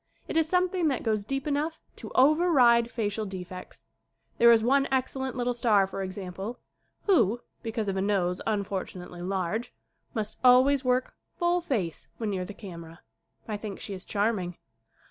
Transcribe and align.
It 0.27 0.35
is 0.35 0.49
something 0.49 0.87
that 0.87 1.03
goes 1.03 1.25
deep 1.25 1.45
enough 1.45 1.79
to 1.97 2.11
over 2.15 2.51
ride 2.51 2.89
facial 2.89 3.23
defects. 3.23 3.85
There 4.39 4.51
is 4.51 4.63
one 4.63 4.87
excel 4.91 5.21
lent 5.21 5.35
little 5.35 5.53
star, 5.53 5.85
for 5.85 6.01
example, 6.01 6.57
who, 7.03 7.41
because 7.61 7.87
of 7.87 7.95
a 7.95 8.01
nose 8.01 8.41
unfortunately 8.47 9.21
large, 9.21 9.71
must 10.15 10.37
always 10.43 10.83
work 10.83 11.13
full 11.35 11.61
face 11.61 12.07
when 12.17 12.31
near 12.31 12.45
the 12.45 12.55
camera. 12.55 13.01
I 13.47 13.57
think 13.57 13.79
she 13.79 13.93
is 13.93 14.03
charming. 14.03 14.57